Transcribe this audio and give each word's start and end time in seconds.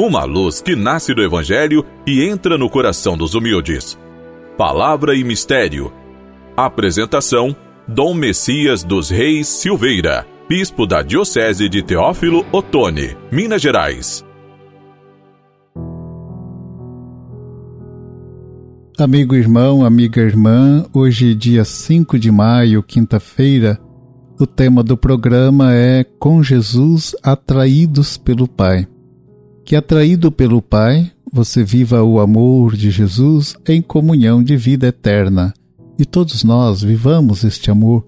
uma 0.00 0.24
luz 0.24 0.62
que 0.62 0.74
nasce 0.74 1.12
do 1.12 1.22
Evangelho 1.22 1.84
e 2.06 2.24
entra 2.24 2.56
no 2.56 2.70
coração 2.70 3.18
dos 3.18 3.34
humildes. 3.34 3.98
Palavra 4.56 5.14
e 5.14 5.22
Mistério. 5.22 5.92
Apresentação: 6.56 7.54
Dom 7.86 8.14
Messias 8.14 8.82
dos 8.82 9.10
Reis 9.10 9.46
Silveira, 9.46 10.26
Bispo 10.48 10.86
da 10.86 11.02
Diocese 11.02 11.68
de 11.68 11.82
Teófilo 11.82 12.46
Otoni, 12.50 13.14
Minas 13.30 13.60
Gerais. 13.60 14.24
Amigo 18.98 19.34
irmão, 19.34 19.84
amiga 19.84 20.20
irmã, 20.20 20.84
hoje, 20.94 21.34
dia 21.34 21.64
5 21.64 22.18
de 22.18 22.30
maio, 22.30 22.82
quinta-feira, 22.82 23.78
o 24.38 24.46
tema 24.46 24.82
do 24.82 24.96
programa 24.96 25.74
é 25.74 26.04
Com 26.18 26.42
Jesus 26.42 27.14
Atraídos 27.22 28.16
pelo 28.18 28.46
Pai 28.46 28.86
que 29.70 29.76
atraído 29.76 30.32
pelo 30.32 30.60
Pai, 30.60 31.12
você 31.32 31.62
viva 31.62 32.02
o 32.02 32.18
amor 32.18 32.74
de 32.74 32.90
Jesus 32.90 33.54
em 33.68 33.80
comunhão 33.80 34.42
de 34.42 34.56
vida 34.56 34.88
eterna 34.88 35.54
e 35.96 36.04
todos 36.04 36.42
nós 36.42 36.82
vivamos 36.82 37.44
este 37.44 37.70
amor 37.70 38.04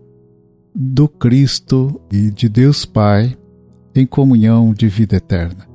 do 0.75 1.07
Cristo 1.07 2.01
e 2.11 2.33
de 2.33 2.48
Deus 2.48 2.85
Pai 2.85 3.37
em 3.95 4.05
comunhão 4.05 4.75
de 4.75 4.88
vida 4.88 5.15
eterna. 5.15 5.69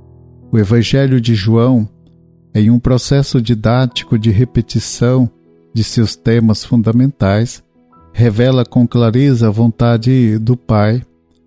O 0.51 0.59
Evangelho 0.59 1.21
de 1.21 1.33
João, 1.33 1.87
em 2.53 2.69
um 2.69 2.79
processo 2.79 3.41
didático 3.41 4.19
de 4.19 4.29
repetição 4.29 5.31
de 5.73 5.85
seus 5.85 6.17
temas 6.17 6.65
fundamentais, 6.65 7.63
revela 8.11 8.65
com 8.65 8.85
clareza 8.85 9.47
a 9.47 9.51
vontade 9.51 10.37
do 10.37 10.57
Pai 10.57 11.01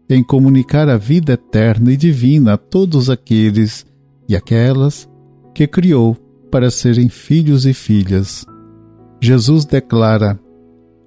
em 0.09 0.23
comunicar 0.25 0.89
a 0.89 0.97
vida 0.97 1.35
eterna 1.35 1.93
e 1.93 1.97
divina 1.99 2.55
a 2.55 2.57
todos 2.57 3.11
aqueles 3.11 3.90
e 4.31 4.37
aquelas 4.37 5.11
que 5.53 5.67
criou 5.67 6.17
para 6.53 6.71
serem 6.71 7.09
filhos 7.09 7.67
e 7.67 7.75
filhas. 7.75 8.47
Jesus 9.21 9.65
declara: 9.65 10.39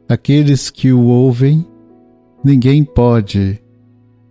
Aqueles 0.10 0.70
que 0.70 0.92
o 0.92 1.06
ouvem, 1.06 1.66
ninguém 2.44 2.84
pode 2.84 3.64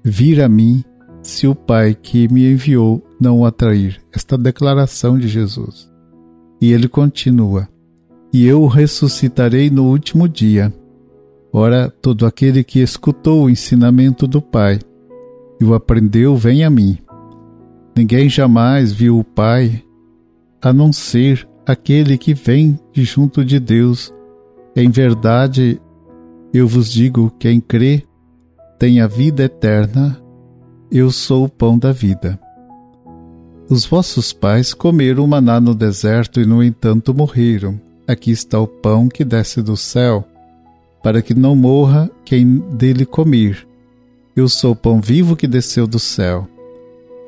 vir 0.05 0.43
a 0.43 0.49
mim 0.49 0.85
se 1.23 1.47
o 1.47 1.55
Pai 1.55 1.95
que 1.95 2.31
me 2.31 2.53
enviou 2.53 3.03
não 3.19 3.41
o 3.41 3.47
atrair. 3.47 3.99
Esta 4.13 4.37
declaração 4.37 5.19
de 5.19 5.27
Jesus. 5.27 5.91
E 6.61 6.71
ele 6.71 6.87
continua: 6.87 7.67
E 8.31 8.47
eu 8.47 8.61
o 8.61 8.67
ressuscitarei 8.67 9.71
no 9.71 9.85
último 9.85 10.29
dia. 10.29 10.71
Ora, 11.51 11.91
todo 11.91 12.27
aquele 12.27 12.63
que 12.63 12.81
escutou 12.81 13.45
o 13.45 13.51
ensinamento 13.51 14.27
do 14.27 14.43
Pai 14.43 14.81
e 15.59 15.65
o 15.65 15.73
aprendeu, 15.73 16.37
vem 16.37 16.63
a 16.63 16.69
mim. 16.69 16.99
Ninguém 17.95 18.29
jamais 18.29 18.93
viu 18.93 19.19
o 19.19 19.25
Pai 19.25 19.83
a 20.61 20.73
não 20.73 20.93
ser 20.93 21.47
aquele 21.67 22.17
que 22.17 22.33
vem 22.33 22.79
de 22.93 23.05
junto 23.05 23.45
de 23.45 23.59
Deus. 23.59 24.13
Em 24.75 24.91
verdade, 24.91 25.81
eu 26.53 26.67
vos 26.67 26.91
digo: 26.91 27.33
quem 27.39 27.61
crê 27.61 28.05
tem 28.79 29.01
a 29.01 29.07
vida 29.07 29.45
eterna. 29.45 30.19
Eu 30.91 31.11
sou 31.11 31.45
o 31.45 31.49
pão 31.49 31.79
da 31.79 31.91
vida. 31.91 32.39
Os 33.71 33.87
vossos 33.87 34.33
pais 34.33 34.75
comeram 34.75 35.27
maná 35.27 35.59
no 35.59 35.75
deserto 35.75 36.39
e, 36.39 36.45
no 36.45 36.63
entanto, 36.63 37.15
morreram. 37.15 37.81
Aqui 38.07 38.31
está 38.31 38.61
o 38.61 38.67
pão 38.67 39.09
que 39.09 39.25
desce 39.25 39.63
do 39.63 39.75
céu, 39.75 40.27
para 41.03 41.23
que 41.23 41.33
não 41.33 41.57
morra 41.57 42.11
quem 42.25 42.59
dele 42.77 43.07
comer. 43.07 43.67
Eu 44.37 44.49
sou 44.49 44.73
o 44.73 44.77
pão 44.77 45.01
vivo 45.01 45.35
que 45.35 45.47
desceu 45.47 45.87
do 45.87 45.99
céu. 45.99 46.47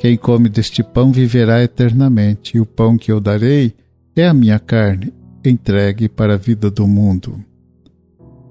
Quem 0.04 0.18
come 0.18 0.50
deste 0.50 0.82
pão 0.82 1.10
viverá 1.10 1.62
eternamente, 1.62 2.58
e 2.58 2.60
o 2.60 2.66
pão 2.66 2.98
que 2.98 3.10
eu 3.10 3.18
darei 3.18 3.72
é 4.14 4.28
a 4.28 4.34
minha 4.34 4.58
carne, 4.58 5.14
entregue 5.42 6.10
para 6.10 6.34
a 6.34 6.36
vida 6.36 6.70
do 6.70 6.86
mundo. 6.86 7.42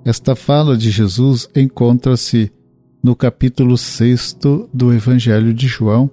Esta 0.04 0.36
fala 0.36 0.76
de 0.76 0.90
Jesus 0.90 1.48
encontra-se 1.56 2.52
no 3.04 3.16
capítulo 3.16 3.78
6 3.78 4.36
do 4.74 4.92
Evangelho 4.92 5.54
de 5.54 5.68
João, 5.68 6.10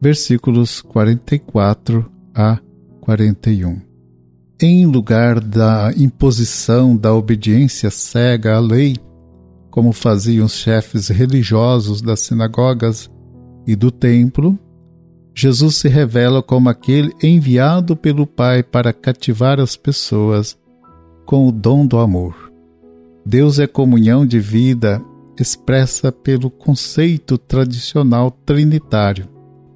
versículos 0.00 0.80
44 0.82 2.08
a 2.32 2.60
41. 3.00 3.80
Em 4.62 4.86
lugar 4.86 5.40
da 5.40 5.92
imposição 5.96 6.96
da 6.96 7.12
obediência 7.12 7.90
cega 7.90 8.54
à 8.54 8.60
lei, 8.60 8.94
como 9.68 9.92
faziam 9.92 10.46
os 10.46 10.54
chefes 10.54 11.08
religiosos 11.08 12.00
das 12.00 12.20
sinagogas 12.20 13.10
e 13.66 13.76
do 13.76 13.90
templo, 13.90 14.58
Jesus 15.34 15.76
se 15.76 15.88
revela 15.88 16.42
como 16.42 16.68
aquele 16.68 17.12
enviado 17.22 17.96
pelo 17.96 18.26
Pai 18.26 18.62
para 18.62 18.92
cativar 18.92 19.60
as 19.60 19.76
pessoas 19.76 20.58
com 21.24 21.48
o 21.48 21.52
dom 21.52 21.86
do 21.86 21.98
amor. 21.98 22.52
Deus 23.24 23.58
é 23.58 23.66
comunhão 23.66 24.26
de 24.26 24.40
vida 24.40 25.02
expressa 25.38 26.12
pelo 26.12 26.50
conceito 26.50 27.38
tradicional 27.38 28.30
trinitário: 28.44 29.28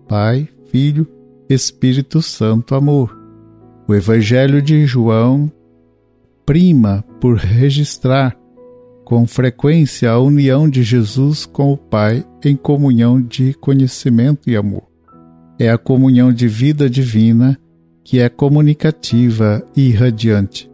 Pai, 0.09 0.49
Filho, 0.67 1.07
Espírito 1.49 2.21
Santo, 2.21 2.75
amor. 2.75 3.17
O 3.87 3.95
Evangelho 3.95 4.61
de 4.61 4.87
João 4.87 5.51
prima 6.45 7.05
por 7.21 7.37
registrar 7.37 8.37
com 9.05 9.27
frequência 9.27 10.11
a 10.11 10.19
união 10.19 10.69
de 10.69 10.83
Jesus 10.83 11.45
com 11.45 11.73
o 11.73 11.77
Pai 11.77 12.25
em 12.45 12.57
comunhão 12.57 13.21
de 13.21 13.53
conhecimento 13.55 14.49
e 14.49 14.57
amor. 14.57 14.85
É 15.59 15.71
a 15.71 15.79
comunhão 15.79 16.33
de 16.33 16.49
vida 16.49 16.89
divina 16.89 17.59
que 18.03 18.19
é 18.19 18.29
comunicativa 18.29 19.63
e 19.77 19.89
irradiante. 19.89 20.71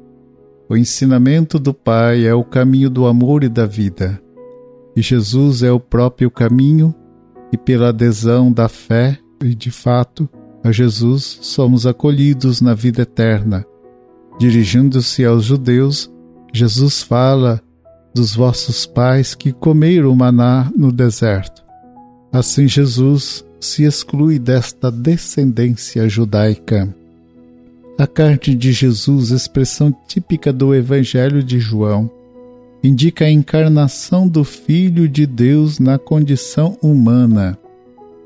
O 0.69 0.77
ensinamento 0.77 1.59
do 1.59 1.75
Pai 1.75 2.25
é 2.25 2.35
o 2.35 2.45
caminho 2.45 2.89
do 2.89 3.07
amor 3.07 3.43
e 3.45 3.49
da 3.49 3.67
vida. 3.67 4.21
E 4.95 5.03
Jesus 5.03 5.63
é 5.63 5.71
o 5.71 5.81
próprio 5.81 6.31
caminho, 6.31 6.95
e 7.53 7.57
pela 7.57 7.89
adesão 7.89 8.53
da 8.53 8.69
fé 8.69 9.19
e 9.43 9.55
de 9.55 9.71
fato 9.71 10.29
a 10.63 10.71
Jesus 10.71 11.39
somos 11.43 11.87
acolhidos 11.87 12.61
na 12.61 12.75
vida 12.75 13.03
eterna. 13.03 13.65
Dirigindo-se 14.39 15.25
aos 15.25 15.45
judeus, 15.45 16.11
Jesus 16.53 17.03
fala 17.03 17.61
dos 18.15 18.35
vossos 18.35 18.87
pais 18.87 19.35
que 19.35 19.53
comeram 19.53 20.15
maná 20.15 20.71
no 20.77 20.93
deserto. 20.93 21.63
Assim 22.33 22.69
Jesus 22.69 23.45
se 23.61 23.85
exclui 23.85 24.39
desta 24.39 24.91
descendência 24.91 26.09
judaica. 26.09 26.95
A 27.99 28.07
carne 28.07 28.55
de 28.55 28.73
Jesus, 28.73 29.31
expressão 29.31 29.95
típica 30.09 30.53
do 30.53 30.75
Evangelho 30.75 31.43
de 31.43 31.61
João, 31.61 32.11
indica 32.83 33.27
a 33.27 33.31
encarnação 33.31 34.27
do 34.27 34.43
Filho 34.43 35.07
de 35.07 35.27
Deus 35.27 35.79
na 35.79 35.99
condição 35.99 36.79
humana. 36.81 37.59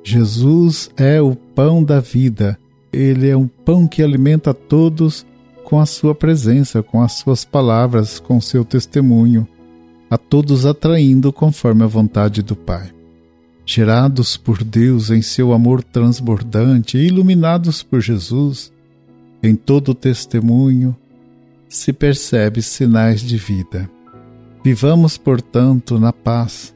Jesus 0.05 0.91
é 0.97 1.21
o 1.21 1.35
pão 1.35 1.83
da 1.83 1.99
vida. 1.99 2.57
Ele 2.93 3.29
é 3.29 3.37
um 3.37 3.49
pão 3.49 3.89
que 3.89 4.03
alimenta 4.03 4.55
todos 4.55 5.27
com 5.65 5.81
a 5.81 5.87
sua 5.87 6.15
presença, 6.15 6.83
com 6.83 7.03
as 7.03 7.15
suas 7.15 7.45
palavras, 7.45 8.21
com 8.21 8.41
seu 8.41 8.65
testemunho 8.65 9.49
a 10.15 10.17
todos 10.17 10.65
atraindo 10.65 11.33
conforme 11.33 11.83
a 11.83 11.89
vontade 11.89 12.41
do 12.41 12.55
Pai. 12.55 12.89
Gerados 13.67 14.37
por 14.37 14.63
Deus 14.63 15.11
em 15.11 15.21
seu 15.21 15.53
amor 15.53 15.83
transbordante 15.83 16.97
e 16.97 17.09
iluminados 17.09 17.83
por 17.83 18.01
Jesus, 18.01 18.73
em 19.43 19.57
todo 19.57 19.89
o 19.89 19.95
testemunho 19.95 20.95
se 21.69 21.93
percebe 21.93 22.63
sinais 22.63 23.23
de 23.23 23.37
vida. 23.37 23.91
Vivamos, 24.63 25.19
portanto, 25.19 25.99
na 25.99 26.13
paz, 26.13 26.73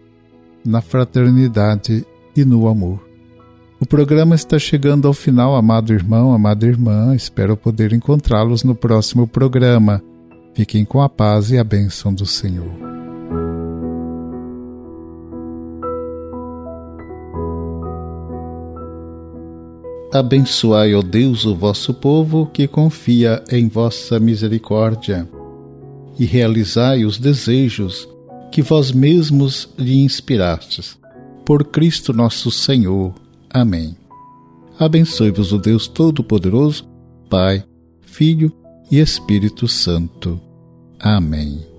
na 0.64 0.80
fraternidade 0.80 2.04
e 2.34 2.44
no 2.44 2.66
amor. 2.66 3.06
O 3.78 3.86
programa 3.86 4.34
está 4.34 4.58
chegando 4.58 5.06
ao 5.06 5.14
final, 5.14 5.54
amado 5.54 5.92
irmão, 5.92 6.34
amada 6.34 6.66
irmã. 6.66 7.14
Espero 7.14 7.56
poder 7.56 7.92
encontrá-los 7.92 8.64
no 8.64 8.74
próximo 8.74 9.28
programa. 9.28 10.02
Fiquem 10.54 10.84
com 10.84 11.00
a 11.00 11.08
paz 11.08 11.52
e 11.52 11.58
a 11.58 11.62
bênção 11.62 12.12
do 12.12 12.26
Senhor. 12.26 12.87
Abençoai, 20.12 20.94
ó 20.94 21.02
Deus, 21.02 21.44
o 21.44 21.54
vosso 21.54 21.92
povo 21.92 22.46
que 22.46 22.66
confia 22.66 23.44
em 23.50 23.68
vossa 23.68 24.18
misericórdia, 24.18 25.28
e 26.18 26.24
realizai 26.24 27.04
os 27.04 27.18
desejos 27.18 28.08
que 28.50 28.62
vós 28.62 28.90
mesmos 28.90 29.68
lhe 29.78 30.02
inspirastes. 30.02 30.98
Por 31.44 31.64
Cristo 31.64 32.12
nosso 32.12 32.50
Senhor. 32.50 33.14
Amém. 33.50 33.96
Abençoe-vos 34.78 35.52
o 35.52 35.58
Deus 35.58 35.86
Todo-Poderoso, 35.86 36.88
Pai, 37.28 37.64
Filho 38.00 38.52
e 38.90 38.98
Espírito 38.98 39.68
Santo. 39.68 40.40
Amém. 40.98 41.77